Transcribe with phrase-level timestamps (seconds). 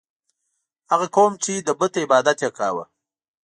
[0.91, 2.85] هغه قوم چې د بت عبادت یې کاوه.